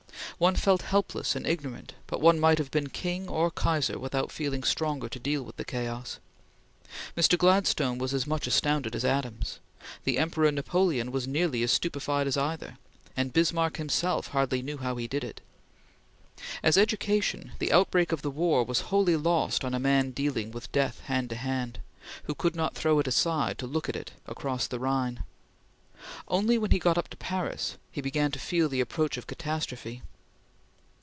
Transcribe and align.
One 0.37 0.55
felt 0.55 0.81
helpless 0.81 1.35
and 1.35 1.45
ignorant, 1.45 1.93
but 2.07 2.19
one 2.19 2.39
might 2.39 2.57
have 2.57 2.71
been 2.71 2.89
king 2.89 3.29
or 3.29 3.51
kaiser 3.51 3.99
without 3.99 4.31
feeling 4.31 4.63
stronger 4.63 5.07
to 5.07 5.19
deal 5.19 5.43
with 5.43 5.55
the 5.57 5.63
chaos. 5.63 6.17
Mr. 7.15 7.37
Gladstone 7.37 7.99
was 7.99 8.11
as 8.11 8.25
much 8.25 8.47
astounded 8.47 8.95
as 8.95 9.05
Adams; 9.05 9.59
the 10.03 10.17
Emperor 10.17 10.51
Napoleon 10.51 11.11
was 11.11 11.27
nearly 11.27 11.61
as 11.61 11.71
stupefied 11.71 12.25
as 12.25 12.37
either, 12.37 12.79
and 13.15 13.33
Bismarck: 13.33 13.77
himself 13.77 14.29
hardly 14.29 14.63
knew 14.63 14.77
how 14.77 14.95
he 14.95 15.05
did 15.05 15.23
it. 15.23 15.41
As 16.63 16.75
education, 16.75 17.51
the 17.59 17.71
out 17.71 17.91
break 17.91 18.11
of 18.11 18.23
the 18.23 18.31
war 18.31 18.63
was 18.63 18.79
wholly 18.89 19.17
lost 19.17 19.63
on 19.63 19.75
a 19.75 19.79
man 19.79 20.09
dealing 20.09 20.49
with 20.49 20.71
death 20.71 21.01
hand 21.01 21.29
to 21.29 21.35
hand, 21.35 21.77
who 22.23 22.33
could 22.33 22.55
not 22.55 22.73
throw 22.73 22.97
it 22.97 23.05
aside 23.07 23.59
to 23.59 23.67
look 23.67 23.87
at 23.87 23.95
it 23.95 24.09
across 24.25 24.65
the 24.65 24.79
Rhine. 24.79 25.23
Only 26.27 26.57
when 26.57 26.71
he 26.71 26.79
got 26.79 26.97
up 26.97 27.09
to 27.09 27.17
Paris, 27.17 27.77
he 27.91 28.01
began 28.01 28.31
to 28.31 28.39
feel 28.39 28.67
the 28.69 28.81
approach 28.81 29.17
of 29.17 29.27
catastrophe. 29.27 30.01